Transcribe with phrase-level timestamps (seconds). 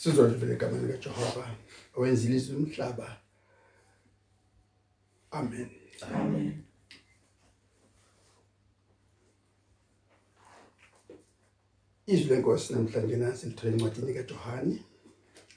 [0.00, 1.44] sizolivela egameni likaJehova
[1.96, 3.08] owenzile izulu umhlaba.
[5.30, 5.70] Amen.
[6.02, 6.64] Amen.
[12.12, 14.76] izwi lenkosi namhlanje nasi lithola encwadini kaJohane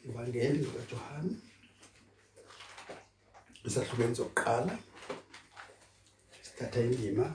[0.08, 1.34] ivangeli likaJohane
[3.68, 4.74] isahlukweni sokuqala
[6.46, 7.28] sithatha indima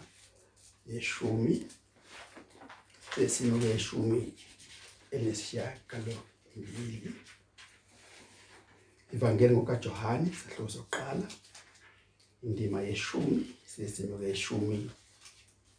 [0.93, 1.55] yeshumi
[3.17, 4.21] besinuke yeshumi
[5.15, 6.28] enesishiyagalo
[6.59, 7.13] mbili
[9.15, 11.29] ivangeli ngokaJohane isahluko sokuqala
[12.43, 14.91] indima yeshumi sesinuke yeshumi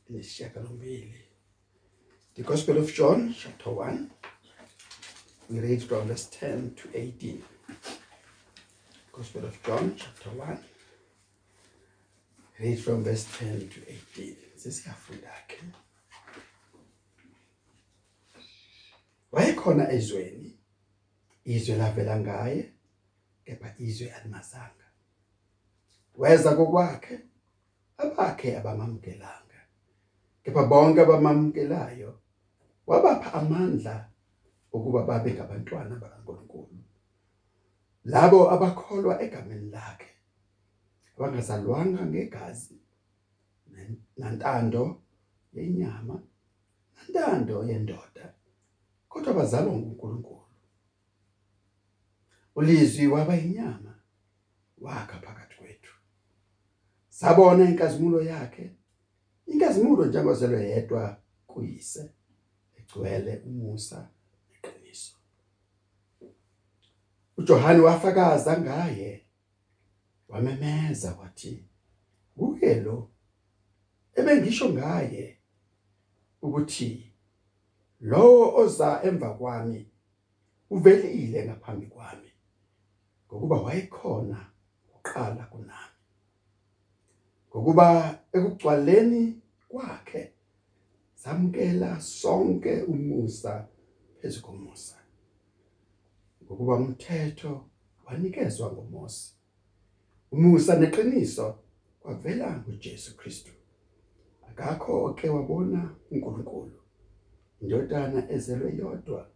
[0.09, 1.30] enesishiyagalo mbili
[2.36, 4.09] The Gospel of John, chapter 1.
[5.50, 7.44] We read from verse 10 to 18.
[9.11, 10.59] Gospel of John, chapter 1.
[12.61, 13.81] Read from verse 10 to
[14.16, 14.36] 18.
[14.55, 15.59] Sesiyafunda ke.
[19.34, 20.48] Wayekhona ezweni,
[21.53, 22.62] izwe lavela ngaye,
[23.45, 24.88] kepha izwe alimazanga.
[26.19, 27.16] Weza kokwakhe,
[28.03, 29.59] abakhe abamamkelanga.
[30.44, 32.11] Kepha bonke abamamkelayo
[32.89, 33.95] wabapha amandla
[34.72, 36.77] ukuba babe ngabantwana bakaNkuluNkulu
[38.14, 40.11] labo abakholwa egameni lakhe
[41.16, 42.77] abangazalwanga ngegazi
[44.20, 44.83] nantando
[45.53, 46.16] yenyama
[46.95, 48.25] nantando yendoda
[49.11, 50.48] kodwa bazalwa nguNkulunkulu
[52.59, 53.99] ulizwi waba inyama
[54.77, 55.93] wakha phakathi kwethu.
[57.09, 58.71] Sabona inkazimulo yakhe.
[59.45, 62.11] Inkazimulo njengozelwe yedwa kuyise
[62.77, 64.09] egcwele umusa
[64.49, 65.15] neqiniso.
[67.37, 69.25] uJohane wafakaza ngaye
[70.27, 71.65] wamemeza wathi
[72.35, 73.09] uke lo
[74.15, 75.37] ebengisho ngaye
[76.41, 77.13] ukuthi
[77.99, 79.91] lo oza emva kwami
[80.69, 82.28] uvelile ngaphambi kwami.
[83.30, 84.52] Ngokuba wayekhona
[84.95, 85.97] uqala kunami.
[87.49, 90.33] Ngokuba ekugcwaleni kwakhe
[91.15, 93.67] samkela sonke umusa
[94.21, 94.98] phezukomusa
[96.43, 97.65] ngokuba umthetho
[98.05, 99.33] wanikezwa ngoMose
[100.31, 101.55] umusa neqiniso
[101.99, 103.52] kwavela kuJesu Kristu.
[104.49, 106.80] Akakho ke wabona uNkulunkulu
[107.61, 109.30] indodana ezelwe yodwa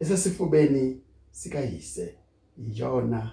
[0.00, 2.21] esesifubeni sikayise.
[2.58, 3.32] Iyona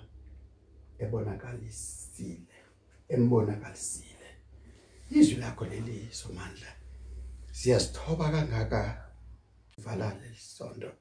[1.00, 2.58] ebonakalisile
[3.10, 4.30] embonakalisile.
[5.12, 6.72] Izwi lakho leli somandla
[7.52, 9.06] siyasithoba kangaka?
[9.78, 10.92] Vala lesonto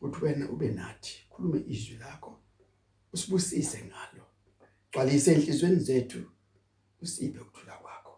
[0.00, 2.40] ukuthi wena ube nathi khulume izwi lakho
[3.12, 4.24] usibusise ngalo.
[4.90, 6.20] Gcwalise enhlizweni zethu
[7.02, 8.16] usiphe ukuthula kwakho.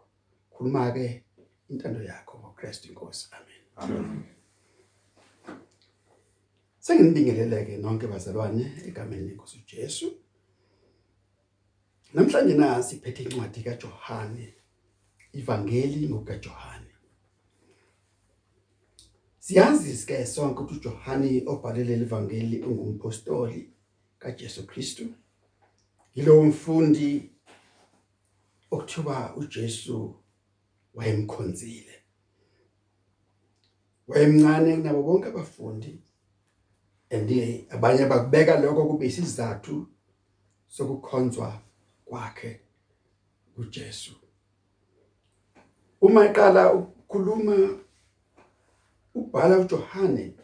[0.50, 1.24] Khuluma ke
[1.68, 3.28] intando yakho ngoKristu inkosi.
[3.32, 3.62] Amen.
[3.76, 4.35] Amen.
[6.86, 10.06] Senginibingelele nonke bazalwane egameni lenkosi uJesu.
[12.14, 14.54] Namhlanje nasi siphethe incwadi kaJohane,
[15.32, 16.92] ivangeli ngokaJohane.
[19.38, 23.70] Siyazi ke sonke ukuthi uJohane obhalele ivangeli ungumpostoli
[24.18, 25.06] kaJesu Kristu.
[26.14, 27.30] Yilo mfundi
[28.70, 30.14] okuthiwa uJesu
[30.94, 31.94] wayemkhonzile.
[34.08, 36.05] Wayemncane kunabo bonke abafundi
[37.10, 37.30] and
[37.70, 39.86] abanye bakubeka lokho kube isizathu
[40.68, 41.62] sokukhonzwa
[42.04, 42.60] kwakhe
[43.54, 44.12] kuJesu.
[46.00, 47.78] Uma eqala ukukhuluma
[49.14, 50.34] ubhala uJohane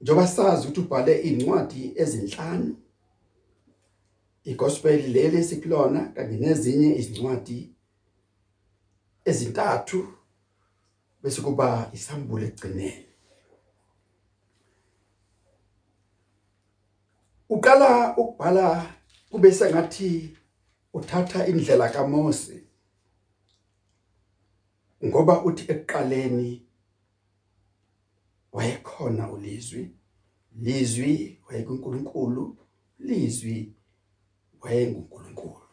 [0.00, 2.76] njoba sazi ukuthi ubhale incwadi ezinhlanu
[4.44, 7.58] igospel leli sikulona kanye nezinye izincwadi
[9.24, 9.98] ezintathu
[11.22, 13.07] bese kuba isambulo egcineni
[17.48, 18.94] uqala ukubhala
[19.30, 20.36] kube sengathi
[20.92, 22.62] uthatha indlela kaMose.
[25.04, 26.66] Ngoba uthi ekuqaleni
[28.52, 29.90] wayekhona ulizwi
[30.52, 32.56] lizwi wayekuNkulunkulu
[32.98, 33.74] lizwi
[34.60, 35.68] wayenguNkulunkulu.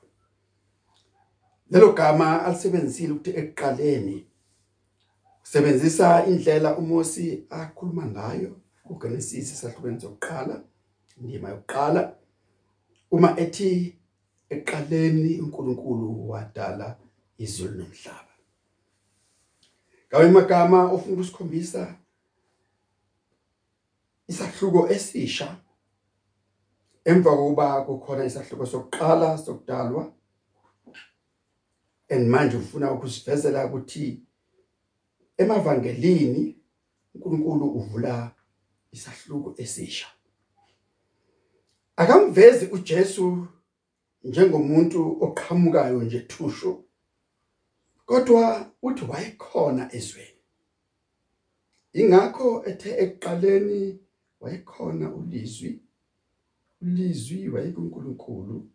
[1.69, 4.27] Lelo gama alisebenzisile ukuthi ekuqaleni
[5.43, 10.63] usebenzisa indlela uMosi akhuluma ngayo uGenesis isahlukweni sokuqala
[11.17, 12.15] indima yokuqala.
[13.11, 13.95] Uma ethi
[14.49, 16.97] eqaleni uNkulunkulu wadala
[17.37, 18.33] izulu nomhlaba.
[20.07, 21.95] Ngawe magama ofuna usikhombisa
[24.27, 25.57] isahluko esisha
[27.05, 30.11] emva kokuba kukhona isahluko sokuqala sokudalwa
[32.09, 34.21] and manje ufuna ukusivezela ukuthi
[35.37, 36.55] emavangelini
[37.13, 38.31] uNkulunkulu uvula
[38.91, 40.14] isahluko esisha.
[41.95, 43.47] Akamvezi uJesu
[44.23, 46.83] njengomuntu oqhamukayo nje thushu
[48.05, 50.41] kodwa uthi wayekhona ezweni.
[51.93, 53.99] Ingakho ethe ekuqaleni
[54.41, 55.81] wayekhona ulizwi.
[56.81, 58.69] Ulizwi wayekuNkulunkulu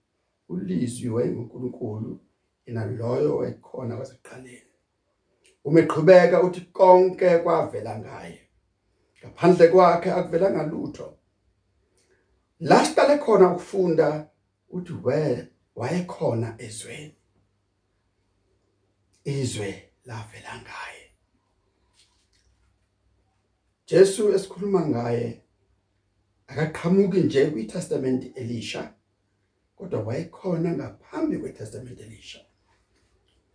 [0.49, 2.21] ulizwi wayenguNkulunkulu
[2.67, 4.73] yena loyo wayekhona kwasekuqaleni.
[5.65, 8.41] Uma eqhubeka uthi konke kwavela ngaye.
[9.19, 11.20] Ngaphandle kwakhe akuvelanga lutho
[12.61, 14.31] la siqale khona ukufunda
[14.69, 17.17] uthi we wayekhona ezweni.
[19.25, 21.11] Izwe lavela ngaye.
[23.87, 25.43] Jesu esikhuluma ngaye
[26.47, 28.95] akaqhamuki nje kwiTestament elisha
[29.77, 32.41] kodwa wayekhona ngaphambi kweTestament elisha.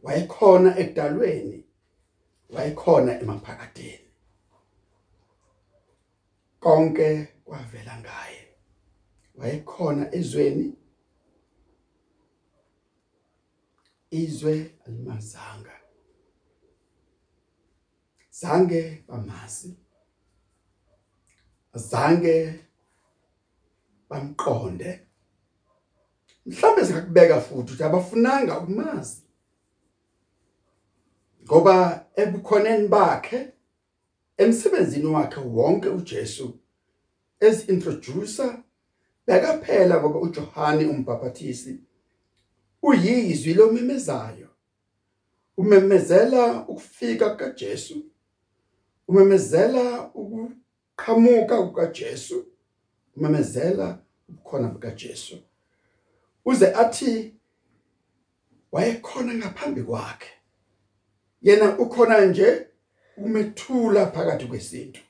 [0.04, 1.66] Wayekhona ekudalweni
[2.50, 4.10] wayekhona emaphakadeni.
[6.60, 8.44] Konke kwavela ngaye.
[9.38, 10.78] Wayekhona ezweni.
[14.12, 15.76] Izwe alimazanga.
[18.32, 19.76] Zange bamazi
[21.76, 22.60] zange
[24.10, 25.08] bamqonde.
[26.46, 29.22] Mhlawumbe sikubeka futhi ukuthi abafunanga ukumazi
[31.44, 33.54] ngoba ebukhoneni bakhe
[34.38, 36.60] emsebenzini wakhe wonke uJesu
[37.40, 38.64] as introducer
[39.27, 41.80] bekaphela ngoba uJohane umbhaphathisi
[42.81, 44.50] uyizwi lomemezayo.
[45.57, 48.06] Umemezela ukufika kaJesu
[49.07, 52.45] umemezela ukuqhamuka kukaJesu
[53.16, 54.00] umemezela
[54.30, 55.38] ukukhona kukaJesu
[56.45, 57.33] uze athi
[58.72, 60.30] wayekhona ngaphambi kwakhe.
[61.42, 62.68] Yena ukhona nje
[63.18, 65.01] umethula phakathi kwesintu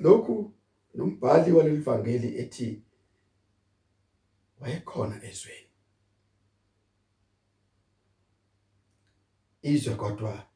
[0.00, 0.52] lokhu
[0.94, 2.82] nombhali waleli vangeli ethi
[4.64, 5.70] wayekhona ezweni.
[9.62, 10.46] Izwe kodwa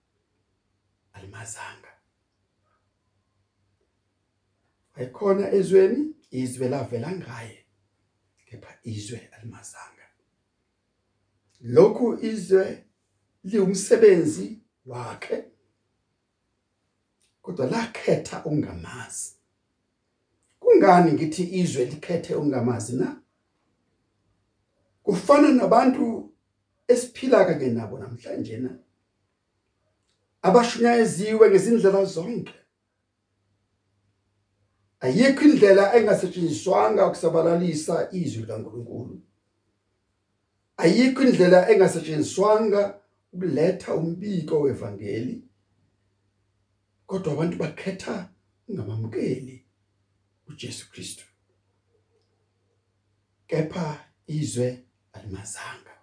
[1.12, 1.92] alimazanga.
[4.96, 7.66] Wayekhona ezweni izwe lavela ngaye
[8.46, 10.06] kepha izwe alimazanga.
[11.60, 12.84] Lokhu izwe
[13.44, 15.44] liwumsebenzi wakhe
[17.42, 19.34] kodwa lakhetha ungamazi
[20.60, 23.22] kungani ngithi izwe likhethe ungamazi na?
[25.08, 26.32] Kufana nabantu
[26.88, 28.78] esiphila kake nabo namhlanje na?
[30.42, 32.54] Abashunyayeziwe ngezindlela zonke.
[35.00, 39.22] Ayikho indlela engasetshenziswanga ukusabalalisa izwi likaNkuluNkulu.
[40.76, 43.00] Ayikho indlela engasetshenziswanga
[43.32, 45.42] ukuletha umbiko wevangeli.
[47.06, 48.28] Kodwa abantu bakhetha
[48.68, 49.64] ungamamukeli
[50.48, 51.24] uJesu Kristu.
[53.46, 54.87] Kepha izwe
[55.18, 55.94] alimazanga.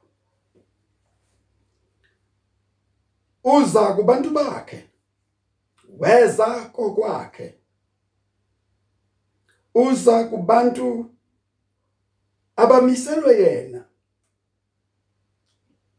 [3.44, 4.90] Uza kubantu bakhe.
[6.00, 7.56] Weza kokwakhe.
[9.74, 11.12] Uza kubantu
[12.56, 13.86] abamiselwe yena.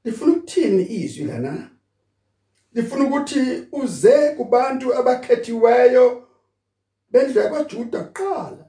[0.05, 1.71] Lifuna ukuthini izwi lana?
[2.73, 6.29] Lifuna ukuthi uze kubantu abakhethiweyo
[7.11, 8.65] bendlu yakwaJuda kuqala.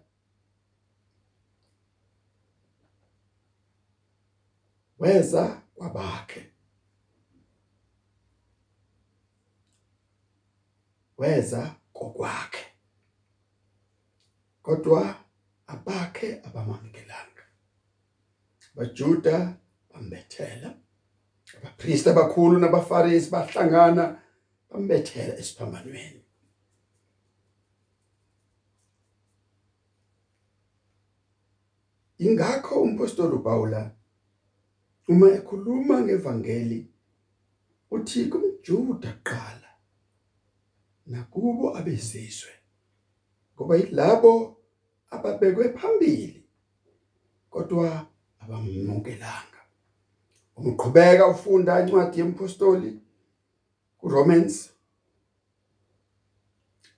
[5.00, 6.54] Weza kwabakhe.
[11.18, 12.66] Weza kokwakhe.
[14.62, 15.16] Kodwa
[15.68, 17.44] abakhe abamamukelanga
[18.76, 19.58] bajuda
[19.94, 20.70] bambethela
[21.58, 24.22] abapriest abakhulu nabafarisi bahlangana
[24.70, 26.24] bambethela esiphambanweni
[32.18, 33.97] ingakho umpostoli Paula
[35.08, 36.80] uma ekhuluma ngevangeli
[37.92, 39.72] uthi kumjuda kuqala
[41.06, 42.54] nakubo abezizwe
[43.54, 44.34] ngoba yilabo
[45.10, 46.44] ababekwe phambili
[47.50, 48.08] kodwa
[48.40, 49.62] abamukelanga
[50.58, 52.92] umqhubeka ufunda incwadi yempostoli
[54.00, 54.54] kuRomans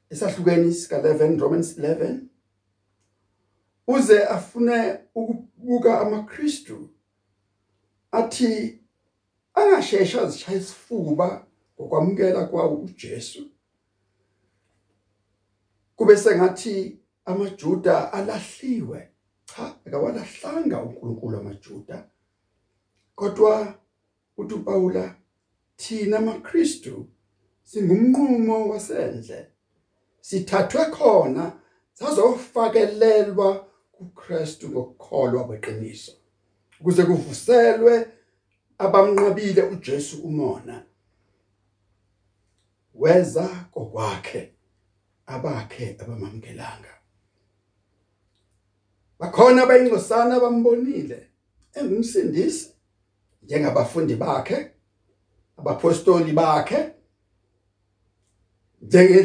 [0.09, 2.19] esahlukeni sika 11 Romans 11
[3.87, 6.89] uze afune ukubuka amaKristu
[8.11, 8.79] athi
[9.53, 13.45] angashesha azishaya isifuba ngokwamukela kwawo uJesu.
[15.95, 19.09] Kube sengathi amaJuda alahliwe.
[19.45, 22.09] Cha akawalahlanga uNkulunkulu amaJuda
[23.15, 23.79] kodwa
[24.37, 25.15] uthi uPaula
[25.75, 27.09] thina amaKristu
[27.63, 29.47] singumnqumo wasendle.
[30.21, 31.59] Sithathwe khona
[31.93, 36.18] sazofakelelwa kuKristu ngokukholwa kweqiniso.
[36.79, 38.07] Ukuze kuvuselwe
[38.77, 40.85] abamnqabile uJesu umona
[42.93, 44.53] weza kokwakhe
[45.25, 46.93] abakhe abamamkelanga
[49.19, 51.19] bakhona abayingcosana abambonile
[51.77, 52.69] engumsindisi
[53.43, 54.57] njengabafundi bakhe
[55.57, 56.79] abapostoli bakhe
[58.81, 59.19] njenge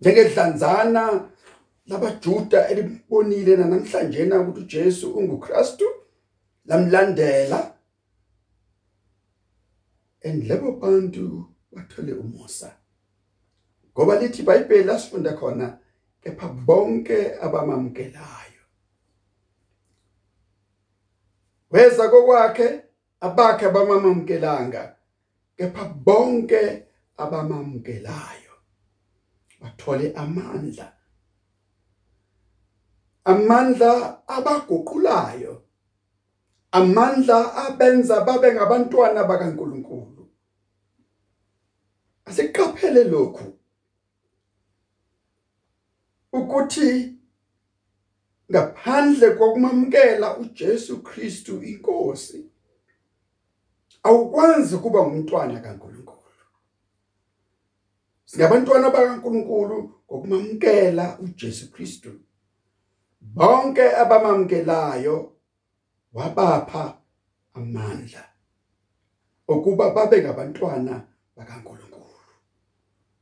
[0.00, 1.30] njengedlanzana
[1.88, 5.84] labajuda elibonile namhlanje na ukuthi uJesu unguKristu
[6.64, 7.74] lamlandela.
[10.20, 12.76] Endlebo bantu bathole umusa
[13.92, 15.78] ngoba lithi iBhayibheli asifunda khona
[16.22, 18.62] kepha bonke abamamkelayo
[21.70, 22.82] weza kokwakhe
[23.20, 24.96] abakhe abamamkelanga
[25.56, 26.62] kepha bonke
[27.16, 28.54] abamamkelayo
[29.60, 30.97] bathole amandla.
[33.28, 33.92] Amandla
[34.36, 35.54] abaguqulayo
[36.72, 40.22] amandla abenza babe ngabantwana bakaNkuluNkulu.
[42.28, 43.46] Asiqaphele lokhu
[46.32, 47.18] ukuthi
[48.50, 52.50] ngaphandle kokumamkela uJesu Kristu inkosi
[54.02, 56.44] awukwazi kuba umntwana kaNkuluNkulu.
[58.24, 62.10] Singabantwana bakaNkuluNkulu ngokumamkela uJesu Kristu.
[63.20, 65.32] Bonke abamamkelayo
[66.12, 66.98] wabapha
[67.54, 68.24] amandla
[69.48, 71.06] okuba babe ngabantwana
[71.36, 72.34] bakaNkuluNkulu.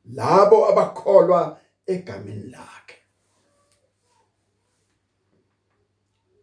[0.04, 2.96] Labo abakholwa egameni lakhe.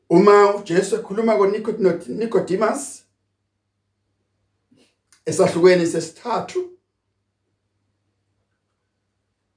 [0.09, 3.03] Uma uJesu ekhuluma koNicodemus
[5.25, 6.69] esahlukweni sesithathu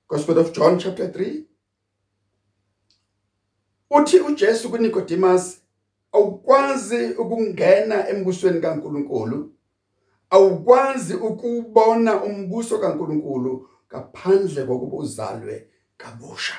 [0.09, 1.56] Gospel of John chapter 3
[3.97, 5.59] uthi uJesu kuNicodemus
[6.13, 9.53] awukwazi ukungena embusweni kaNkuluNkulu
[10.31, 16.55] awukwazi ukubona umbuso kaNkuluNkulu ngaphandle kokuba uzalwe kabusha.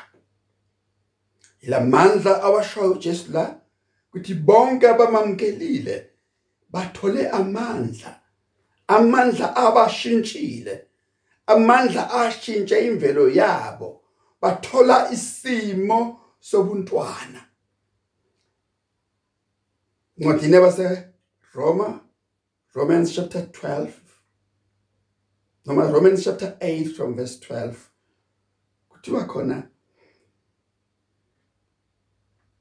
[1.61, 3.59] Ilamandla awashoyo uJesu la
[4.09, 6.09] ukuthi bonke abamamkelile
[6.69, 8.19] bathole amandla
[8.87, 10.87] amandla abashintshile
[11.47, 14.01] amandla ashintshe imvelo yabo
[14.41, 17.49] bathola isimo sobuntwana.
[20.17, 21.13] Ncwadini yabase
[21.53, 21.99] Roma
[22.73, 23.91] Romans chapter 12
[25.65, 27.75] noma Romans chapter 8 from verse 12
[28.89, 29.69] kuthiwa khona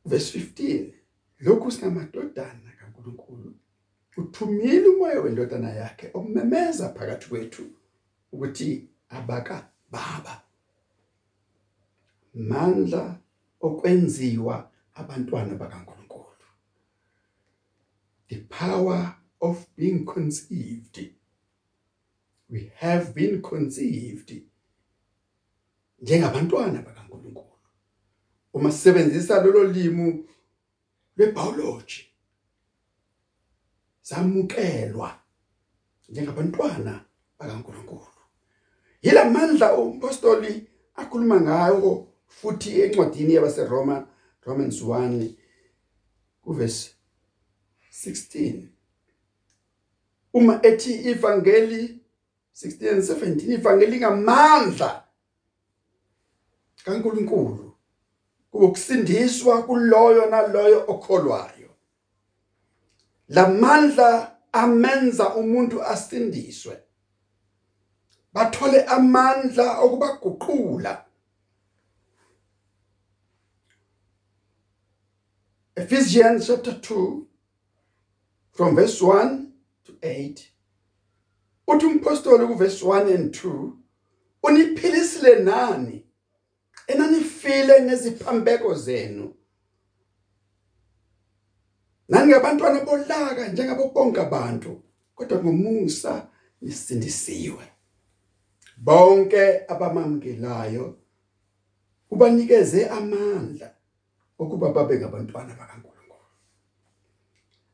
[0.04, 0.92] verse 15
[1.40, 3.54] lokhu singamadodana kaNkuluNkulu
[4.16, 7.62] uthumile umoya wendodana yakhe omemeza phakathi kwethu
[8.32, 10.42] ukuthi abaka baba
[12.34, 13.18] mandla
[13.60, 16.46] okwenziwa abantwana bakaNkulunkulu.
[18.28, 21.12] The power of being conceived.
[22.48, 24.42] We have been conceived
[26.02, 27.58] njengabantwana bakaNkuluNkulu.
[28.52, 30.24] Uma sisebenzisa lolo limi
[31.16, 32.02] lwebiology.
[34.02, 35.18] Samukelwa
[36.08, 37.04] njengabantwana
[37.38, 38.06] bakaNkuluNkulu.
[39.02, 44.06] Yilamandla umpostoli akhuluma ngayo futhi encwadini yabaseRoma
[44.42, 45.28] Romans 1
[46.42, 46.90] kuverse
[48.04, 48.62] 16
[50.32, 52.00] uma ethi ivangeli
[52.54, 55.04] 16 and 17 ivangeli ngamandla
[56.84, 57.66] kaNkuluNkulu
[58.50, 61.70] kukusindiswa kuloyo naloyo okholwayo.
[63.28, 66.78] Lamandla amenza umuntu asindiswe.
[68.32, 71.05] Bathole amandla okubaguqula.
[75.78, 77.26] Ephesians chapter 2
[78.52, 79.52] from verse 1
[79.84, 80.52] to 8
[81.68, 83.72] uthi umpostoli kuverse 1 and 2
[84.42, 86.06] uniphilisile nani?
[86.86, 89.34] Enanifile neziphambeko zenu.
[92.08, 94.82] Nangabantwana bolaka njengabo bonke abantu
[95.14, 96.28] kodwa ngomusa
[96.60, 97.72] nisindisiwe.
[98.76, 100.98] Bonke abamamkelayo
[102.10, 103.75] ubanikeze amandla.
[104.38, 106.28] Ukuba babe ngabantwana bakaNkulunkulu.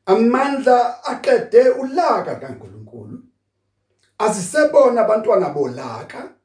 [0.05, 3.17] Amandla aqede ulaka kaNkuluNkulu.
[4.17, 6.35] Azisebona abantwana bolaka.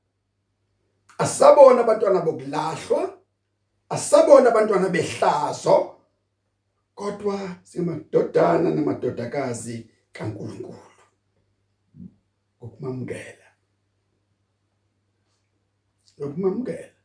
[1.18, 3.18] Asabona abantwana bokulahlwa.
[3.90, 5.94] Asabona abantwana behlazo.
[6.94, 10.88] Kodwa simadodana namadodakazi kaNkuluNkulu.
[12.58, 13.48] Ngokumamkela
[16.18, 16.97] ngokumamkela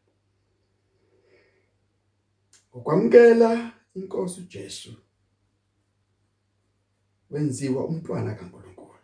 [2.73, 4.93] ukwamkela inkosi uJesu
[7.29, 8.99] wenziwa umntwana kaNkuluNkulu.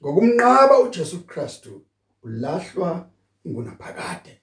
[0.00, 1.82] Ngokumnqaba uJesu Kristu
[2.22, 3.10] ulahlwa
[3.44, 4.40] ingunaphakade.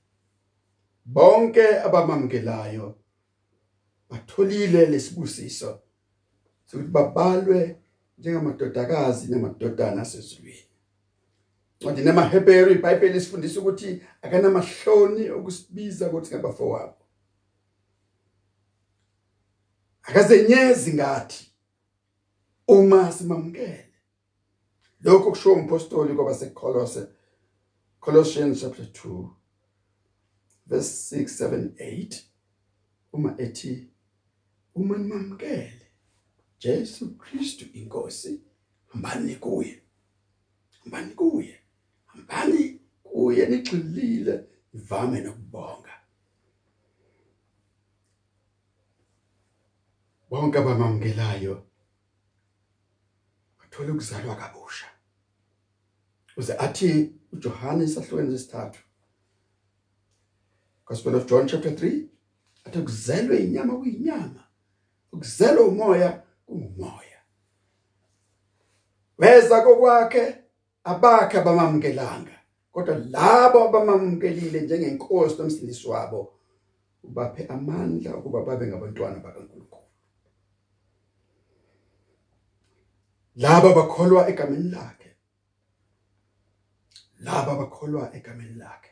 [1.06, 2.96] Bonke abamamkelayo
[4.10, 5.80] batholile lesibusiso
[6.66, 7.80] sokuthi babalwe
[8.18, 10.68] njengamadodakazi namadodana asezulwini.
[11.80, 17.03] Ncwadi namaHebheru iBhayibheli sifundisa ukuthi akanamahloni okusibiza ukuthi ngabafowabo.
[20.04, 21.52] Akazenyezi ngathi
[22.68, 23.94] uma simamkele
[25.02, 27.08] lokho kusho umpostoli kwabaseKolose
[28.00, 29.30] Colossians chapter 2
[30.68, 32.22] verse 6 7 8
[33.14, 33.90] uma ethi
[34.76, 35.88] uma nimamkele
[36.60, 38.42] Jesu Kristu inkosi
[38.88, 39.82] hambani kuye
[40.84, 41.60] hambani kuye
[42.06, 44.44] hambani kuye nigxilile
[44.74, 45.93] ivame nokubonga.
[50.34, 51.56] Bonke abamamkelayo
[53.60, 54.88] bathola ukuzalwa kabusha.
[56.38, 58.82] Uze athi uJohane isahlukene sesithathu
[60.86, 62.08] Gospel of John chapter 3
[62.66, 64.44] athi kuzelwe inyama kuyinyama
[65.12, 67.20] ukuzelwa umoya kungumoya
[69.18, 70.24] weza kokwakhe
[70.84, 72.38] abakhe abamamkelanga
[72.72, 76.34] kodwa labo abamamkelile njengenkosi nomsindisi wabo
[77.04, 79.83] ubaphe amandla ukuba babe ngabantwana bakaNkulunkulu.
[83.36, 85.16] Laba bakholwa egameni lakhe.
[87.20, 88.90] Laba bakholwa egameni lakhe.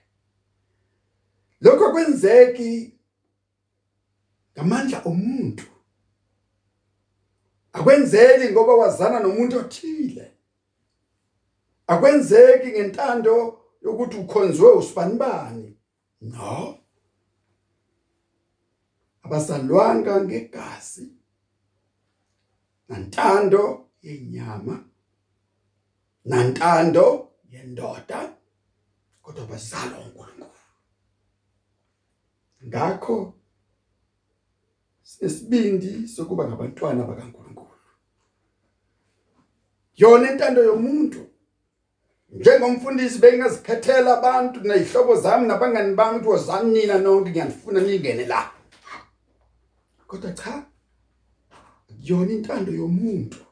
[1.62, 3.00] Lokho kwenzeki
[4.54, 5.66] ngamandla omuntu.
[7.74, 10.32] Akwenzeki ngoba wazana nomuntu othile.
[11.88, 15.78] Akwenzeki ngentando yokuthi ukhonzwe usibanibani
[16.22, 16.78] no.
[19.24, 21.14] Abasalwanga ngegazi
[22.90, 24.84] nantando yenyama
[26.26, 28.20] nantando yendoda
[29.22, 30.52] kodwa bazalwa uNkulunkulu
[32.68, 33.34] ngakho
[35.02, 37.70] sesibindi sokuba ngabantwana bakaNkulunkulu.
[39.96, 41.22] Yona intando yomuntu
[42.30, 48.52] njengomfundisi bengazikhethela abantu nezihlobo zami nabangani bami ukuthi wozani nina nonke ngiyafuna ningene la.
[50.08, 50.66] Kodwa cha
[52.00, 53.51] yona intando yomuntu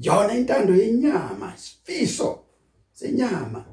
[0.00, 2.44] yona intando yenyama isifiso
[2.92, 3.64] senyama.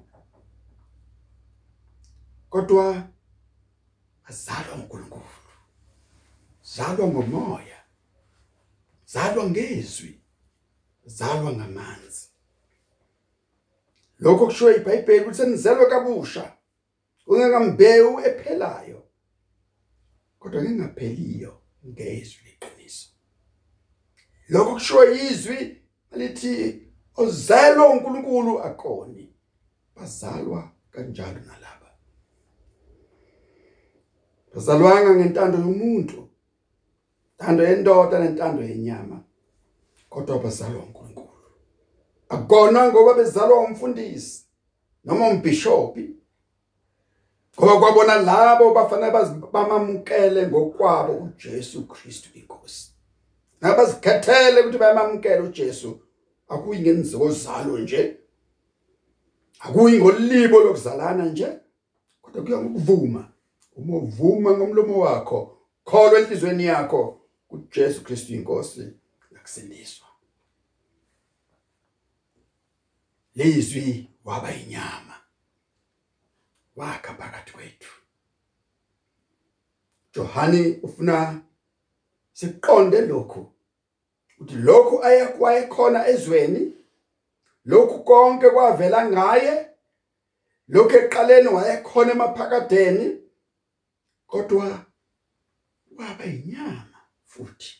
[2.49, 3.07] Kodwa
[4.29, 5.23] azalwa uNkulunkulu
[6.63, 7.79] zalwa ngomoya
[9.05, 10.21] zalwa ngezwi
[11.05, 12.27] zalwa ngamanzi.
[14.19, 16.57] Lokho kusho iBhayibheli ukuthi senizelwe kabusha
[17.27, 19.03] ungekambewu ephelayo
[20.39, 23.09] kodwa ngingapheliyo ngezwi leqiniso.
[24.49, 25.76] Lokho kusho izwi
[26.11, 26.81] lithi
[27.15, 29.33] ozelwa uNkulunkulu akoni
[29.95, 31.91] bazalwa kanjalo nalaba.
[34.53, 36.29] Bazalwanga ngentando yomuntu
[37.31, 39.23] intando yendoda nentando yenyama
[40.09, 41.27] kodwa bazalwa uNkulunkulu
[42.29, 44.45] akona ngoba bezalwa umfundisi
[45.03, 46.15] noma umbishopi
[47.59, 49.11] ngoba kwabona labo bafanele
[49.51, 52.96] bamamukele ngokwabo uJesu Kristu inkosi.
[53.61, 56.01] Nabazikhethele ukuthi bayamamukele uJesu.
[56.47, 58.17] Akuyi ngenziwo zalo nje.
[59.59, 61.47] Akuyi ngolibo lokuzalana nje.
[62.21, 63.31] Kodwa kuya ngokuvuma.
[63.75, 68.93] Uma uvuma ngomlomo wakho kholwa enhlizweni yakho uJesu Kristu inkosi
[69.31, 70.07] yakusindiswa
[73.35, 75.15] lezwi waba inyama
[76.75, 77.93] wakha phakathi kwethu.
[80.13, 81.41] Johani ufuna
[82.37, 83.41] siqonde lokhu.
[84.39, 86.61] Uthi lokhu ayakwaye khona ezweni
[87.65, 89.53] lokhu konke kwavela ngaye
[90.73, 93.05] lokhu eqaleni wayekhona emaphakadeni
[94.27, 94.85] kodwa
[95.97, 97.71] waba inyama futhi.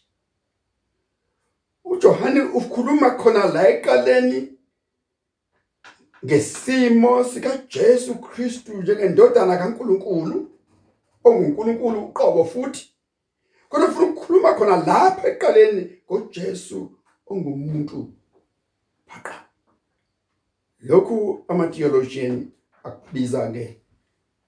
[1.83, 4.39] uJohane ukhuluma khona la eqaleni
[6.25, 10.51] ngesimo sika Jesu Kristu njengendodana kaNkuluNkulu
[11.23, 12.93] onguNkulunkulu uqobo futhi.
[13.69, 16.79] Kodwa ufuna ukukhuluma khona lapha eqaleni ngoJesu
[17.31, 18.13] ongumuntu
[19.07, 19.35] phaqa
[20.79, 22.51] lokhu ama theologian
[22.83, 23.81] akubiza nge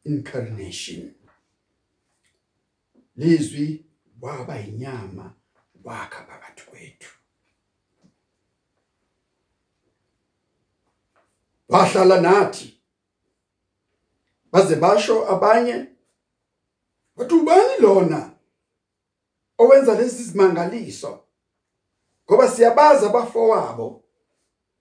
[0.04, 1.14] incarnation
[3.16, 3.86] lizwi
[4.22, 5.34] waba inyama
[5.84, 7.12] wakha phakathi kwethu.
[11.70, 12.82] Wahlala nathi
[14.52, 15.86] baze basho abanye
[17.16, 18.29] bathi ubani lona?
[19.60, 21.20] Owenza lezi zimangaliso
[22.26, 24.04] ngoba siyabaza abafowabo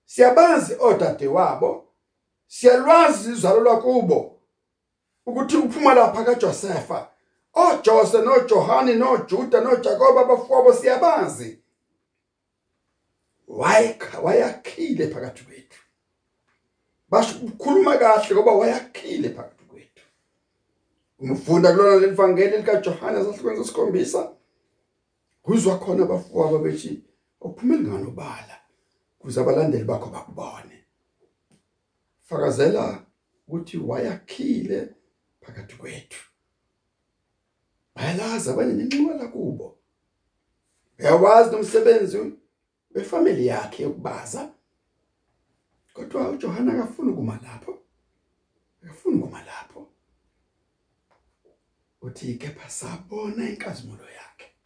[0.05, 1.71] siyabazi odade wabo
[2.47, 4.41] siyalwazi izalo lwakubo
[5.27, 7.09] ukuthi uphuma lapha kaJosepha
[7.59, 11.59] oJose noJohani noJuda noJakob abafowabo siyabazi.
[14.23, 15.81] Wayakhile phakathi kwethu?
[17.11, 20.05] Basho ukukhuluma kahle ngoba wayakhile phakathi kwethu.
[21.19, 24.31] Umfunda kulona lelivangeli lika Johana sasikwenza isikhombisa.
[25.49, 27.03] Kuzwa khona abafowabo bethi
[27.41, 28.57] uphumele nganobala
[29.19, 30.85] kuze abalandeli bakho bakubone.
[32.29, 33.07] Fakazela
[33.47, 34.95] ukuthi wayakhile
[35.41, 36.23] phakathi kwethu.
[37.95, 39.79] Bayalazi abanye nenxiwala kubo.
[40.99, 42.19] Uyawazi nomsebenzi
[42.95, 44.53] wefamily yakhe yokubaza?
[45.95, 47.79] Kodwa uJohana akafuni kuma lapho.
[48.83, 49.89] Akafuni kuma lapho.
[52.03, 54.58] Uthi kepha sabona inkazimulo yakhe.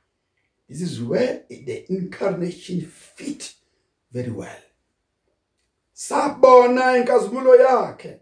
[0.72, 3.54] This is where the incarnation fit
[4.10, 4.62] very well.
[5.94, 8.20] Sabona inkazimulo yakhe.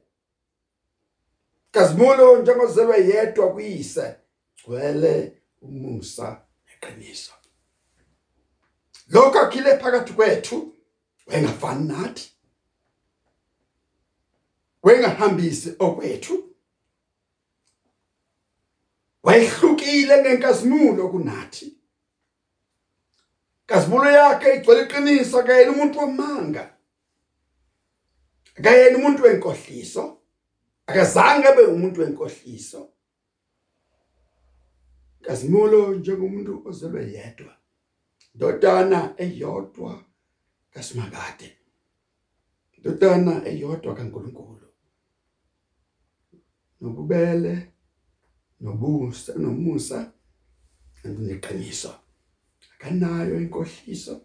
[1.70, 4.14] Kazimulo njengozelwe yedwa kuyise
[4.56, 7.32] gcwele umusa neqiniso.
[9.08, 10.74] Lokho akhile phakathi kwethu
[11.26, 12.32] wengafani nathi.
[14.82, 16.54] Wengahambisi okwethu.
[19.22, 21.79] Wayehlukile ngenkazimulo kunathi.
[23.70, 26.64] Kazimulo yakhe igcwele iqiniso akayena umuntu wamanga.
[28.58, 30.04] Akayena umuntu wenkohliso.
[30.86, 32.80] Akazange abe umuntu wenkohliso.
[35.22, 37.52] Kazimulo njengomuntu ozelwe yedwa.
[38.34, 40.04] Ndodana eyodwa
[40.70, 41.48] kasimakade.
[42.78, 44.68] Ndodana eyodwa kaNkuluNkulu.
[46.80, 47.72] Nobubele
[48.60, 50.12] nobusa nomusa
[51.04, 51.94] neqiniso.
[52.80, 54.20] Akanayo inkohliso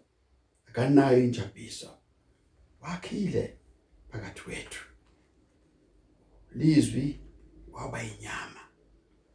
[0.68, 1.90] akanayo injabiso.
[2.80, 3.58] Wakhile
[4.10, 4.84] phakathi kwethu.
[6.54, 7.20] Lizwi
[7.72, 8.60] waba inyama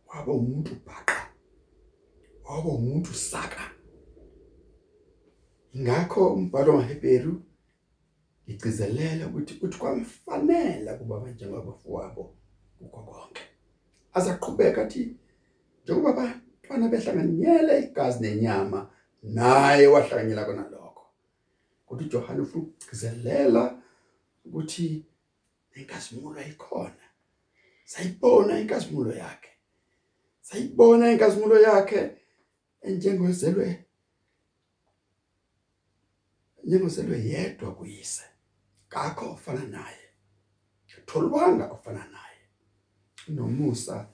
[0.07, 1.33] waba umuntu bhaqa
[2.43, 3.71] waba umuntu saka.
[5.73, 7.43] Ingakho umbhalo waHebheru
[8.47, 12.35] igcizelela ukuthi uthi kwamfanele kuba njengabafowabo
[12.77, 13.41] kukho konke.
[14.13, 15.15] Azaqhubeka athi
[15.83, 18.89] njengoba abantwana behlanganyele igazi nenyama
[19.23, 21.05] naye wahlanganyela kona lokho
[21.85, 23.81] kuthi uJohane ufuna ukugcizelela
[24.45, 25.05] ukuthi
[25.75, 27.05] inkazimulo ayikhona
[27.91, 29.51] sayibona inkazimulo yakhe.
[30.41, 32.01] Sayibona inkazimulo yakhe
[32.81, 33.85] enjengozelwe
[36.63, 38.23] njengozelwe yedwa kuyise.
[38.87, 40.05] Ngakho ofana naye.
[41.05, 42.41] Tholwanga ofana naye.
[43.27, 44.07] Nomusa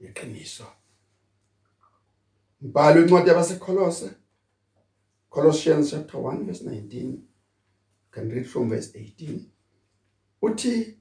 [0.00, 0.66] neqiniso.
[2.60, 4.10] Mbhalo incwadi yabaseKolose
[5.30, 7.18] Colossians chapter 1 verse 19
[8.10, 9.40] can read from verse 18
[10.42, 10.98] uthi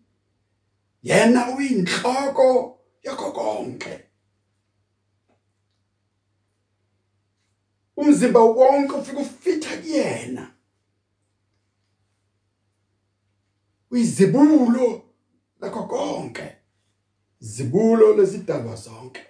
[1.04, 4.06] yena uyinhloko yakho konke.
[7.98, 10.54] Umzimba wonke ufika ufitha kuyena.
[13.92, 15.02] Uyizibulo
[15.60, 16.56] lakho konke.
[17.40, 19.29] Zibulo lezidalwa zonke.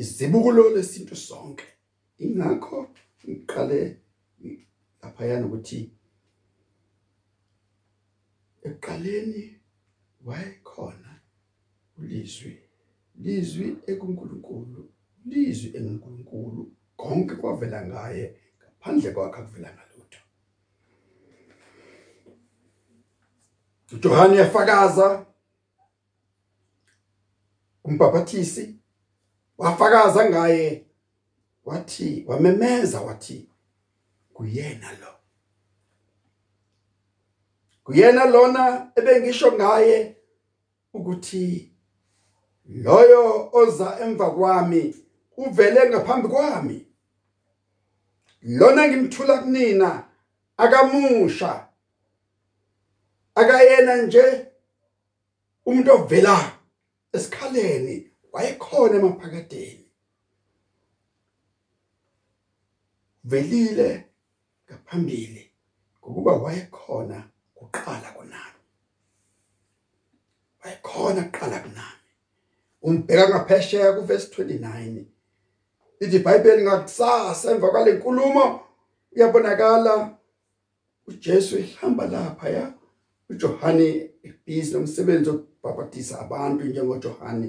[0.00, 1.64] Izibulo lesintu sonke.
[2.18, 2.78] Ingakho
[3.28, 3.80] ngiqale
[5.02, 5.80] lapha yana ukuthi
[8.68, 9.44] eqaleni
[10.26, 11.10] wayekhona
[11.98, 12.52] ulizwi
[13.22, 14.82] lizwi ekuNkulunkulu
[15.30, 16.60] lizwi enguNkulunkulu
[16.96, 18.24] konke kwavela ngaye
[18.58, 20.20] ngaphandle kwakhe akuvela ngalutho.
[23.92, 25.06] uJohane yafakaza
[27.84, 28.79] umbhaphathisi
[29.60, 30.86] wafakaza ngaye.
[31.64, 33.48] Wathi wamemeza wathi
[34.34, 35.14] kuyena lo.
[37.84, 40.16] Kuyena lona ebengisho ngaye
[40.92, 41.72] ukuthi
[42.64, 44.96] loyo oza emva kwami
[45.36, 46.86] uvele ngaphambi kwami.
[48.42, 50.04] Lona ngimthula kunina
[50.56, 51.66] akamusha.
[53.34, 54.46] Akayena nje
[55.66, 56.52] umuntu ovela
[57.12, 58.09] esikhaleni.
[58.32, 59.86] Wayekhona emaphakadeni.
[63.24, 64.04] Velile
[64.66, 65.50] ngaphambili
[65.98, 67.18] ngokuba wayekhona
[67.54, 68.62] kuqala kunami.
[70.64, 72.08] Wayekhona kuqala kunami.
[72.82, 75.04] Umbheka ngaphesheya ku verse 29
[76.00, 78.60] lithi iBhayibheli ngakusasa emva kwale nkulumo
[79.12, 80.16] uyabonakala
[81.06, 82.72] uJesu ehamba lapha ya
[83.30, 87.48] uJohane ibhizi nomsebenzi wokubhabhatisa abantu njengoJohane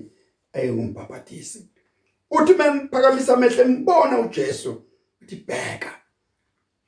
[0.53, 1.69] ayengumbhabhatisi
[2.31, 4.83] uthi memphakamisa amehlo embona uJesu
[5.21, 6.01] uthi bheka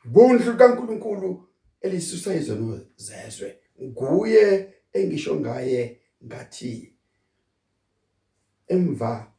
[0.05, 1.47] ibundlu kaNkuluNkulu
[1.81, 6.93] elisusa izono zezwe nguye engisho ngaye ngathi
[8.67, 9.33] emva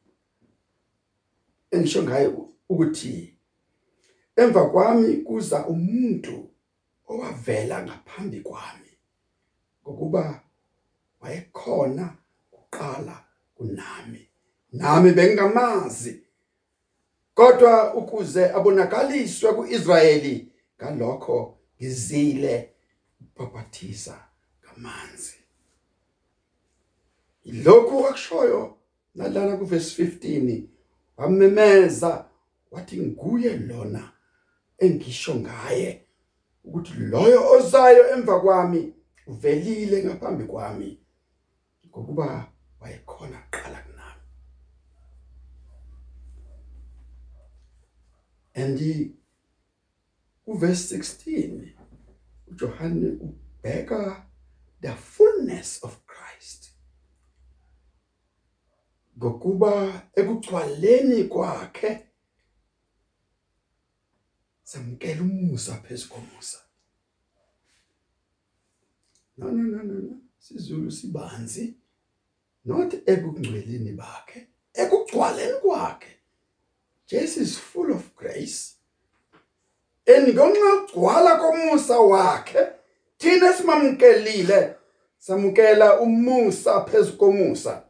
[1.70, 2.26] engisho ngaye
[2.68, 3.36] ukuthi
[4.36, 6.50] emva kwami kuza umuntu
[7.08, 8.92] owavela ngaphambi kwami
[9.82, 10.42] ngokuba
[11.20, 12.16] wayekhona
[12.50, 13.23] kuqala
[13.54, 14.28] kunami.
[14.72, 16.22] Nami bengingamazi
[17.34, 22.74] kodwa ukuze abonakaliswe kuIsrayeli ngalokho ngizile
[23.20, 24.28] ubhaphathisa
[24.62, 25.34] ngamanzi.
[27.44, 28.76] Lokhu akushoyo
[29.14, 30.62] nalana kuverse 15
[31.16, 32.28] wamemeza
[32.70, 34.12] wathi nguye lona
[34.78, 36.06] engisho ngaye
[36.64, 38.94] ukuthi loyo ozayo emva kwami
[39.26, 41.00] uvelile ngaphambi kwami.
[41.88, 42.53] Ngokuba
[42.84, 44.22] wayekhona kuqala kunami.
[48.54, 48.78] And
[50.46, 51.72] uverse 16
[52.50, 54.26] uJohane ubheka
[54.80, 56.70] the fullness of Christ.
[59.18, 62.06] Ngokuba ekugcwaleni kwakhe
[64.62, 66.58] samkela umusa phezikomusa
[69.36, 70.20] no no no no no.
[70.38, 71.83] Sizulu sibanzi.
[72.64, 76.12] Not ekugcweleni bakhe ekugcwaleni kwakhe.
[77.06, 78.74] Jesus is full of grace.
[80.06, 82.66] And ngonxa ugcwala komusa wakhe
[83.18, 84.74] thina simamkelile
[85.18, 87.84] samukela umusa phezikomusa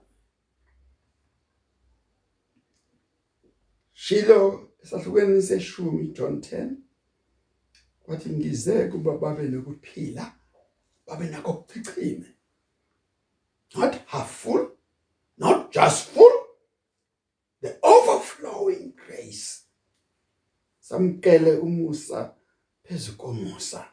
[3.93, 6.71] Shilo esahlukweni seshumi John 10
[8.07, 10.33] wathi ngize kuba babe nokuphila
[11.07, 12.34] babe nakho kuchichime
[13.75, 14.71] not half full
[15.39, 16.33] not just full
[17.63, 19.61] the overflowing grace.
[20.81, 22.35] Samkele umusa
[22.83, 23.87] phezukomusa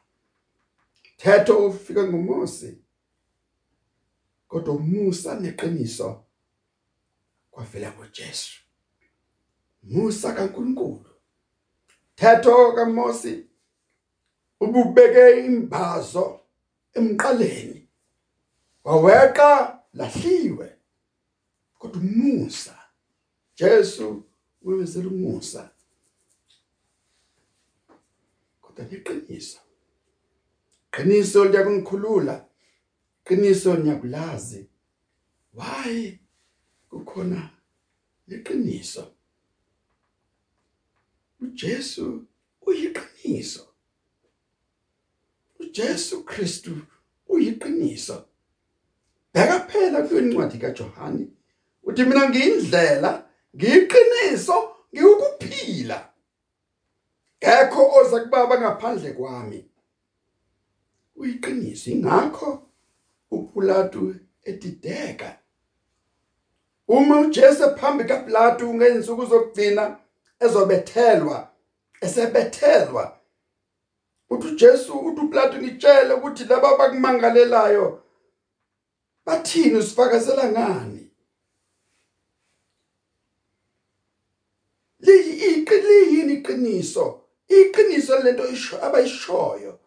[1.17, 2.77] thetho ufika ngoMose
[4.47, 6.23] kodwa umusa neqiniso
[7.51, 8.61] kwavela kuJesu
[9.83, 11.09] Musa kaNkuluNkulu.
[12.15, 13.45] Thetho kaMose
[14.59, 16.39] ububeke imbazo
[16.93, 17.80] emqaleni.
[18.83, 20.77] Waweqa lahliwe
[21.79, 22.77] kodwa umusa
[23.55, 24.23] Jesu
[24.61, 25.71] wezela umusa
[28.61, 29.59] kodwa liqiniso
[30.91, 32.45] qiniso liyakungikhulula
[33.25, 34.69] qiniso niyakulazi
[35.53, 36.19] why
[36.89, 37.49] kukhona
[38.27, 39.13] liqiniso
[41.39, 42.25] uJesu
[42.61, 43.67] uyiqiniso
[45.59, 46.77] uJesu Kristu
[47.27, 48.30] uyiqiniso
[49.33, 51.27] bheka phela kwencwadi kaJohane
[51.83, 53.11] uthi mina ngiyindlela
[53.55, 54.57] ngiyiqiniso
[54.93, 55.97] ngikukuphila
[57.39, 59.65] kekho oza kubaba ngaphandle kwami.
[61.15, 62.63] Uyiqiniso ingakho
[63.31, 65.37] uPilatu edideka.
[66.87, 69.97] Uma uJesu phambi kaPilatu ngensuku zokugcina
[70.39, 71.51] ezobethelwa
[72.01, 73.17] esebethelwa
[74.29, 78.03] uthi uJesu uthi uPlato ngitshele ukuthi laba bakumangalelayo
[79.25, 81.11] bathini usifakazela ngani?
[84.99, 87.21] Liyi iqiliyini iqiniso?
[87.47, 89.79] Iqiniso lento isho abayishoyo.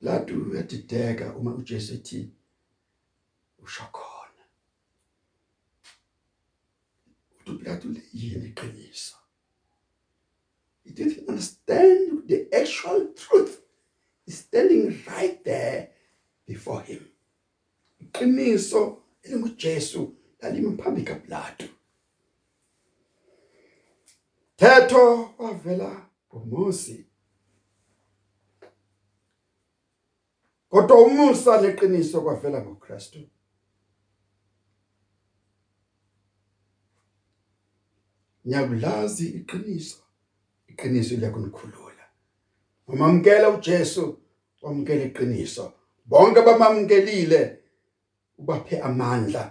[0.00, 2.30] Latu yadideka uma uJesu ethi
[3.58, 4.44] usho khona.
[7.40, 9.16] Uthi uPlato liyini iqiniso?
[10.84, 13.62] He didn't understand the actual truth.
[14.26, 15.90] Is standing right there
[16.46, 17.06] before him.
[18.16, 21.66] Iqiniso elinguJesu lalimi phambi kaPlato.
[24.56, 27.06] Thetho wavela kuMose.
[30.68, 33.18] Kodwa umusa leqiniso kwavela ngoKristu.
[38.44, 39.98] Nyakulazi iqiniso
[40.68, 42.04] iqiniso liyakunikhulula
[42.86, 44.18] umamkela uJesu
[44.62, 45.72] wamkela iqiniso
[46.06, 47.65] bonke abamamkelile
[48.38, 49.42] ubaphe amandla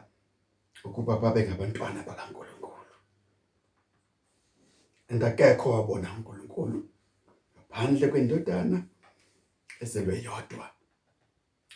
[0.83, 2.95] ukuba babe ngabantwana bakaNkuluNkulu.
[5.09, 6.79] Andakekho wabona uNkulunkulu
[7.53, 8.77] ngaphandle kwendodana
[9.83, 10.67] eselwe yodwa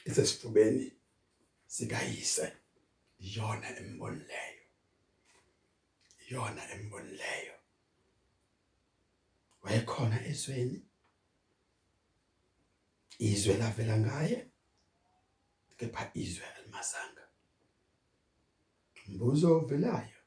[0.07, 0.85] isesifubeni
[1.67, 2.45] sikayise.
[3.25, 4.63] Iyona embonileyo
[6.23, 7.55] iyona embonileyo
[9.63, 10.79] wayekhona ezweni.
[13.19, 14.37] Izwe lavela ngaye
[15.77, 17.27] kepha izwe alimazanga
[19.07, 20.19] umbuzo ovelayo.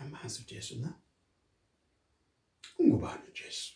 [0.00, 0.94] Yamazi uJesu na?
[2.78, 3.74] Ungubani uJesu?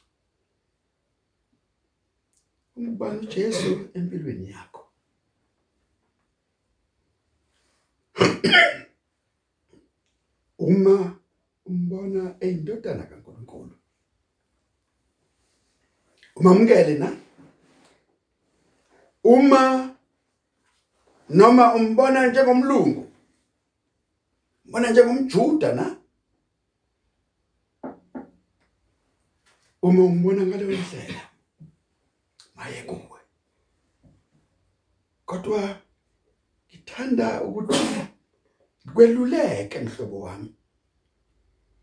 [2.77, 4.93] Ungubani uJesu empilweni yakho?
[10.59, 11.21] Uma
[11.67, 13.79] umbona eyindodana kaNkuluNkulu.
[16.37, 17.17] Umamukele na?
[19.25, 19.98] Uma
[21.29, 23.13] noma umbona njengomlungu
[24.65, 25.97] mbona njengomjuda na?
[29.83, 31.29] Uma umbona ngaleyo ndlela
[32.55, 33.21] maye kuwe.
[35.25, 35.81] Kodwa
[36.69, 38.07] ngithanda ukuthi
[38.95, 40.55] kweluleke mhlobo wami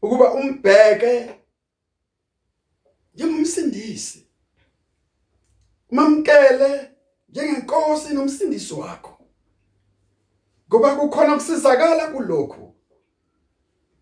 [0.01, 1.39] ukuba umbheke
[3.13, 4.27] njengomsindisi
[5.91, 6.91] mamkele
[7.29, 9.14] njengenkosi nomsindisi wakho.
[10.75, 12.73] Ngoba kukhona ukusizakala kulokhu.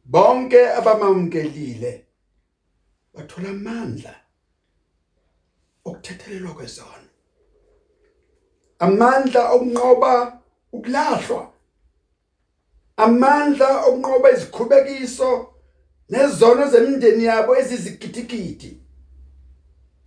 [0.05, 2.05] Bonke abamamkelile
[3.13, 4.15] bathola amandla
[5.85, 7.09] okuthethelelwa kwezono
[8.79, 10.41] amandla okunqoba
[10.73, 11.53] ukulahlwa.
[12.97, 15.53] Amandla okunqoba izikhubekiso
[16.09, 18.71] nezono zemindeni yabo ezizigidigidi.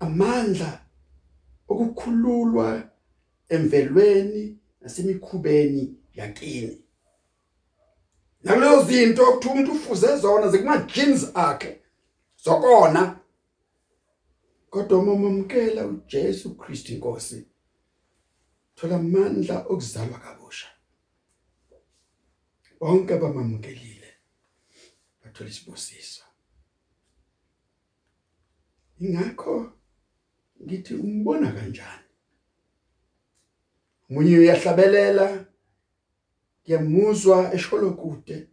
[0.01, 0.81] Amandla
[1.69, 2.83] okukhululwa
[3.49, 6.83] emvelweni nasemikhubeni yakini.
[8.43, 11.81] Nalezo zinto okuthi umuntu ufuze zona zekuma jeans akhe
[12.45, 13.21] zokona.
[14.71, 17.49] Kodwa uma umamkela uJesu Kristu inkosi
[18.75, 20.69] thola amandla okuzalwa kabusha.
[22.81, 24.11] Bonke abamamkelile
[25.21, 26.23] bathola isibusiso
[29.01, 29.73] ingakho
[30.63, 32.05] ngithi umbona kanjani?
[34.09, 35.46] Umunye uyahlabelela
[36.67, 38.49] ngiyamuzwa esholo kude.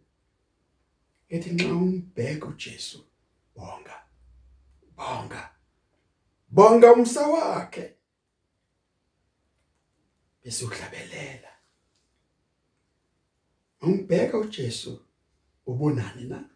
[1.28, 2.98] Ethi nxa umbheka uJesu
[3.54, 3.96] bonga
[4.96, 5.42] bonga
[6.48, 7.94] bonga umsa wakhe.
[10.42, 11.52] Bese uhlabelela
[13.80, 14.92] umbheka uJesu
[15.66, 16.50] ubonani na?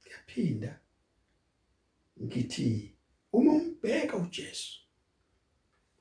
[0.00, 0.80] Ngiyaphinda
[2.22, 2.96] ngithi
[3.32, 4.80] uma umbheka uJesu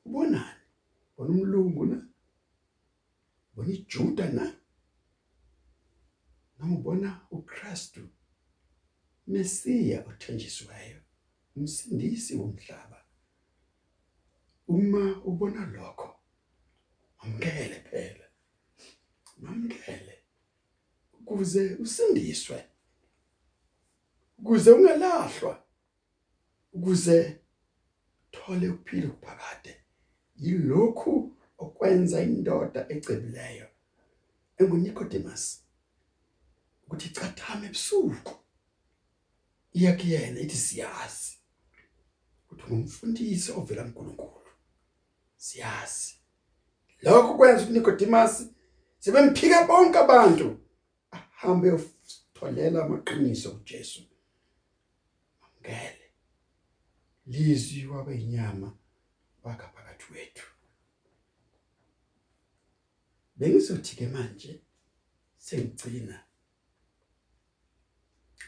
[0.06, 0.66] ubonani?
[1.18, 2.10] Bona umlungu na?
[3.60, 4.56] Bona iJuda na?
[6.60, 8.10] Noma ubona uKristu
[9.28, 11.02] Mesiya othenjisiweyo
[11.56, 13.06] umsindisi womhlaba.
[14.68, 16.20] Uma ubona lokho
[17.18, 18.26] amkele phela.
[19.38, 20.24] Mamkele
[21.14, 22.66] ukuze usindiswe
[24.38, 25.64] ukuze ungalahlwa
[26.74, 27.42] ukuze
[28.32, 29.74] thole ukuphila okuphakade.
[30.36, 33.68] Yilokhu okwenza indoda ecebileyo
[34.60, 35.44] enguNicodemus
[36.84, 38.34] ukuthi cathame ebusuku.
[39.78, 41.32] Iya kuyena ithi siyazi
[42.52, 44.52] ukuthi ngumfundisi ovela kuNkulunkulu.
[45.38, 46.14] Siyazi.
[47.02, 48.34] Lokho kwenza uNicodemus
[49.00, 50.48] sebemphika bonke abantu
[51.12, 54.02] ahambe utholela amaqiniso kuJesu.
[55.60, 56.06] Ngele
[57.32, 58.78] lizwi wabe inyama
[59.44, 60.59] wakha phakathi wethu
[63.40, 64.62] bengizothi ke manje
[65.38, 66.18] sengigcina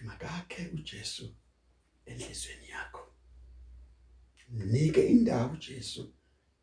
[0.02, 1.36] makakhe uJesu
[2.06, 3.04] enhlizweni yakho.
[4.50, 6.14] Nike indawo uJesu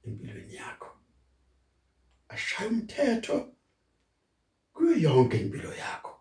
[0.05, 0.91] empilweni yakho.
[2.29, 3.55] Ashaya umthetho
[4.73, 6.15] kuyo yonke impilo yakho.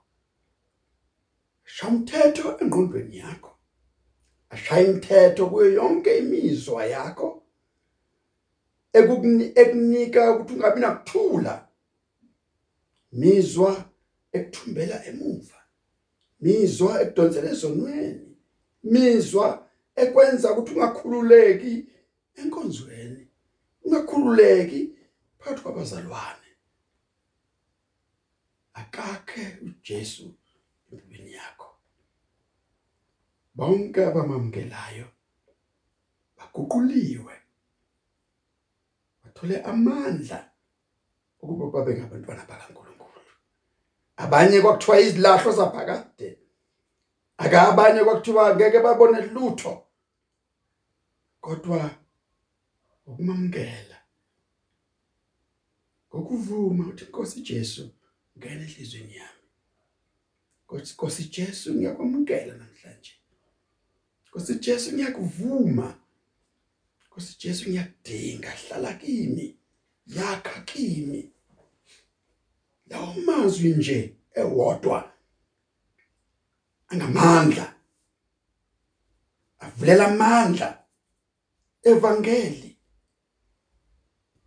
[1.64, 3.52] Shaya umthetho engqondweni yakho.
[4.50, 7.44] Ashaya imithetho kuyo yonke imizwa yakho.
[8.94, 11.67] Ekunika ukuthi ungabi nakuthula.
[13.12, 13.90] Mizwa
[14.32, 15.60] ekuthumbela emuva.
[16.40, 18.38] Mizwa ekudonsela ezonweni.
[18.84, 19.48] Mizwa
[19.96, 21.74] ekwenza ukuthi ungakhululeki
[22.40, 23.28] enkonzweni.
[23.84, 24.80] Ungakhululeki
[25.40, 26.50] phakathi kwabazalwane.
[28.74, 30.36] Akakhe uJesu
[30.92, 31.70] empilweni yakho.
[33.56, 35.08] Bonke abamamkelayo
[36.38, 37.36] baguquliwe.
[39.24, 40.52] Bathole amandla
[41.42, 42.87] ukuba babe ngabantwana bakaNkulunkulu.
[44.18, 46.30] Abanye kwakuthiwa izilahlo zaphakade.
[47.44, 49.74] Akabanye kwakuthiwa ngeke babone lutho.
[51.42, 51.96] Kodwa
[53.06, 53.98] ukumamkela
[56.10, 57.84] ngokuvuma ukuthi Nkosi Jesu
[58.38, 59.46] ngene enhlizweni yami.
[60.66, 63.14] Nkosi Nkosi Jesu ngiyakwamukela namhlanje.
[64.28, 65.88] Nkosi Jesu ngiyakuvuma.
[67.06, 69.58] Nkosi Jesu ngiyakudinga hlala kimi
[70.08, 71.32] yakha kimi.
[72.90, 75.12] Lawo mazwi nje ewodwa.
[76.88, 77.74] Angamandla
[79.60, 80.84] avulela amandla.
[81.84, 82.78] Evangeli.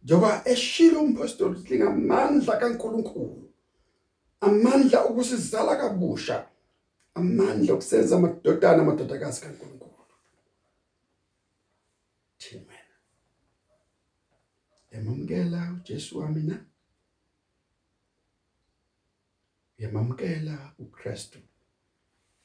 [0.02, 3.52] Njoba eshilo umpostoli lingamandla kaNkuluNkulu.
[4.40, 6.48] Amandla ukusizala kabusha.
[7.14, 10.14] Amandla okusenza amadodana amadodakazi kaNkuluNkulu.
[12.38, 12.74] Thina.
[14.90, 16.69] Yamamkela uJesu wami na?
[19.80, 21.38] Yamamkela uKristu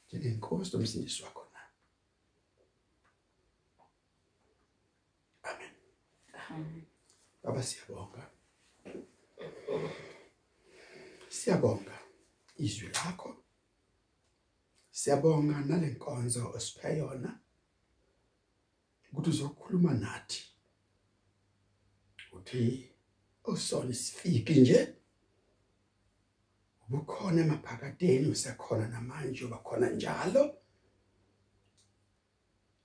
[0.06, 1.60] njengenkosi nomsindisi wakho na
[5.50, 5.72] amen.
[7.42, 8.30] Baba siyabonga.
[11.28, 11.98] Siyabonga
[12.56, 13.30] izwi lakho.
[14.90, 17.40] Siyabonga nalenkonzo osiphe yona
[19.12, 20.42] ukuthi uzokhuluma nathi.
[22.32, 22.90] Uthi
[23.44, 24.96] osona sifiki nje.
[26.88, 30.42] Ubukhona emaphakadeni usekhona namanje ubakhona njalo.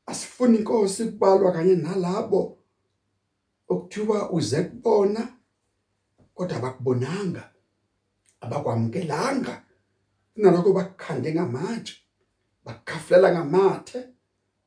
[0.06, 2.41] Asifuni inkosi kubalwa kanye nalabo
[3.68, 5.22] okuthiwa uze kubona
[6.36, 7.43] kodwa abakubonanga
[8.43, 9.56] abakwamukelanga.
[10.36, 11.95] Nalokho bakukhande ngamatshe
[12.66, 13.99] bakukhafulela ngamathe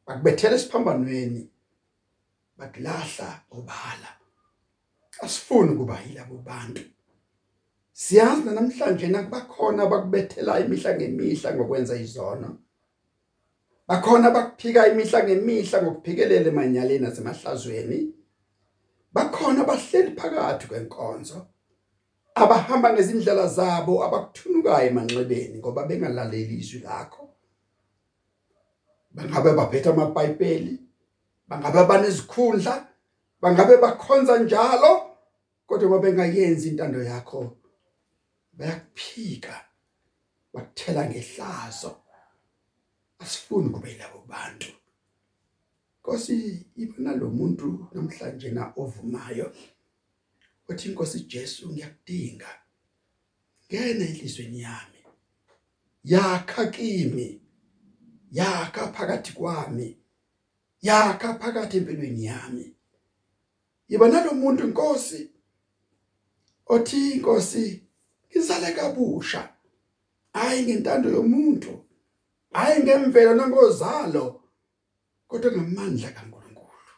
[0.07, 1.43] bakubethela esiphambanweni
[2.59, 4.11] bakulahla obala.
[5.25, 6.83] Asifuni kuba yilabo bantu.
[7.95, 12.59] Siyazi namhlanje nakubakhona abakubethela imihla ngemihla ngokwenza izono.
[13.89, 17.99] Bakhona bakuphika imihla ngemihla ngokuphikelela emanyaleni nasemahlazweni
[19.13, 21.47] bakhona bahleli phakathi kwenkonzo
[22.35, 27.25] abahamba ngezindlela zabo abakuthunukayo emanxebeni ngoba bengalaleli izwi lakho.
[29.15, 30.75] Bangabe baphethe amabhayibheli
[31.49, 32.75] bangabe banezikhundla
[33.41, 34.93] bangabe bakhonza njalo
[35.67, 37.57] kodwa mabengayenzi intando yakho
[38.59, 39.65] bayakuphika
[40.53, 42.01] bakuthela ngehlazo.
[43.19, 44.73] Asifuni kube labo bantu.
[46.01, 49.53] Nkosi ibona lo muntu namhlanje na ovumayo
[50.69, 52.49] uthi Nkosi Jesu ngiyakudinga.
[53.67, 55.01] Ngene enhlizweni yami.
[56.05, 57.41] Yakha kimi.
[58.33, 59.99] Yakha phakathi kwami.
[60.83, 62.77] Yakha phakathi empilweni yami.
[63.89, 65.31] Yiba nalomuntu inkosi
[66.67, 67.84] othi inkosi
[68.35, 69.49] ngizale kabusha.
[70.33, 71.85] Hayi ngentando yomuntu
[72.53, 74.43] hayi ngemvelo nangozalo
[75.29, 76.95] kodwa ngamandla kaNkuluNkulu.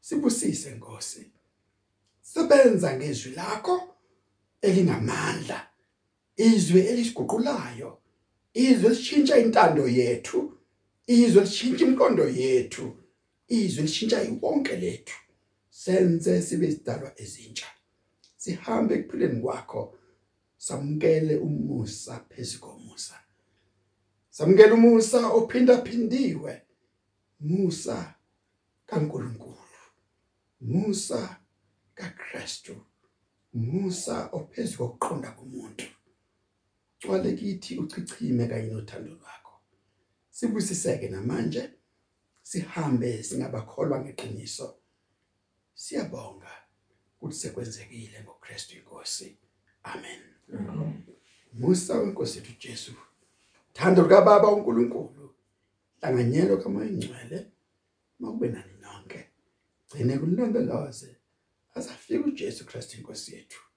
[0.00, 1.30] Sibusise inkosi
[2.20, 3.96] sebenza ngezwi lakho
[4.62, 5.66] elingamandla
[6.36, 7.98] izwi elisiguqulayo
[8.54, 10.58] izwi lishintsha intando yethu
[11.06, 12.96] izwi lishintsha imkondo yethu
[13.48, 15.16] izwi lishintsha iwonke lethu.
[15.70, 17.66] Senze sibe isidalwa ezintsha.
[18.44, 19.82] Sihambe ekuphileni kwakho
[20.66, 23.16] samukele umusa phezikomusa
[24.36, 26.52] samukele umusa ophinda phindiwe
[27.40, 27.96] musa
[28.86, 29.80] kaNkuluNkulu
[30.60, 31.20] musa
[31.94, 32.74] kaKristu
[33.54, 35.86] musa ophezulu kokuqonda komuntu.
[36.98, 39.54] Gcwale kithi uchichime kanye nothando lwakho.
[40.30, 41.70] Sibusiseke namanje
[42.42, 44.78] sihambe singabakholwa ngeqiniso.
[45.74, 46.63] Siyabonga.
[47.20, 49.36] Ukuthi sekwenzekile ngoKristu inkosi.
[49.82, 50.20] Amen.
[51.52, 52.92] Musa wenkosi yethu Jesu
[53.72, 55.34] thando likaBaba uNkulunkulu
[56.00, 57.46] hlanganyelo kamoya ingcwele
[58.18, 59.28] makube nani nonke
[59.88, 61.16] gcine kulondoloze
[61.74, 63.60] asafika uJesu Kristu inkosi yethu.
[63.60, 63.73] amen Amen.